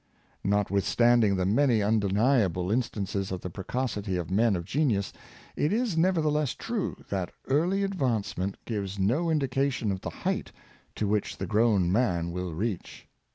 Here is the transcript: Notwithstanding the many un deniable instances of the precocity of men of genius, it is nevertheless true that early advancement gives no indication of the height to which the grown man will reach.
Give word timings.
Notwithstanding 0.43 1.35
the 1.35 1.45
many 1.45 1.83
un 1.83 1.99
deniable 1.99 2.71
instances 2.71 3.31
of 3.31 3.41
the 3.41 3.51
precocity 3.51 4.15
of 4.17 4.31
men 4.31 4.55
of 4.55 4.65
genius, 4.65 5.13
it 5.55 5.71
is 5.71 5.95
nevertheless 5.95 6.55
true 6.55 7.05
that 7.09 7.31
early 7.49 7.83
advancement 7.83 8.57
gives 8.65 8.97
no 8.97 9.29
indication 9.29 9.91
of 9.91 10.01
the 10.01 10.09
height 10.09 10.51
to 10.95 11.07
which 11.07 11.37
the 11.37 11.45
grown 11.45 11.91
man 11.91 12.31
will 12.31 12.55
reach. 12.55 13.05